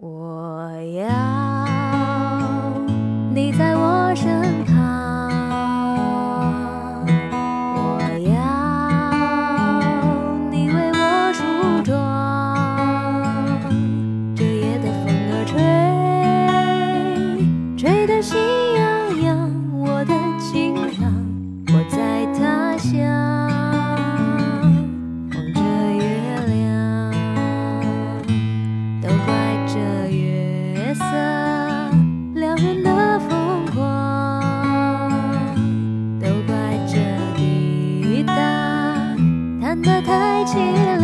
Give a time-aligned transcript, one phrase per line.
[0.00, 1.08] 我要
[3.34, 4.76] 你在我身旁
[7.74, 7.98] 我
[8.30, 8.38] 要
[10.52, 11.42] 你为我梳
[11.82, 11.90] 妆
[14.36, 15.44] 这夜的风儿
[17.76, 18.38] 吹吹得心
[18.76, 19.57] 痒痒。
[39.82, 40.97] 的太激。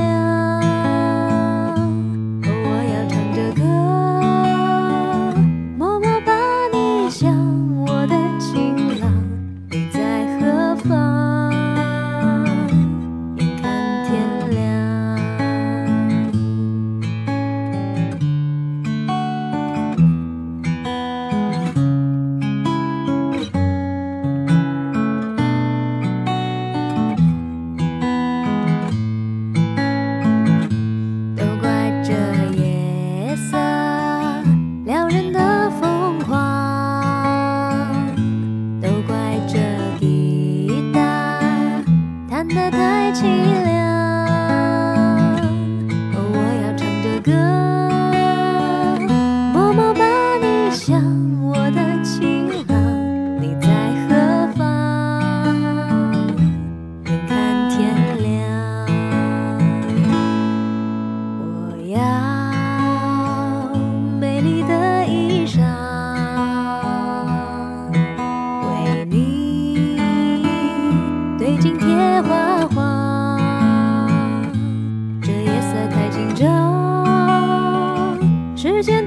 [42.55, 43.24] 它太凄
[43.65, 43.74] 凉。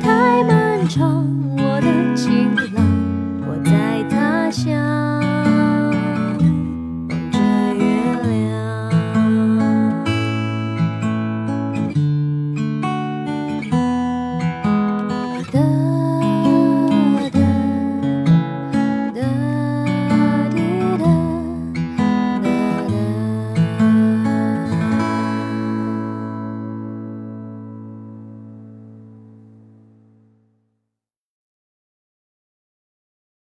[0.07, 1.27] 太漫长
[1.57, 2.55] 我的情